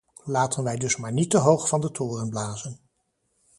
[0.23, 2.79] Laten wij dus maar niet te hoog van de toren blazen.